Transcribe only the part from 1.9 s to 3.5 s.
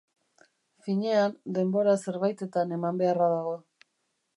zerbaitetan eman beharra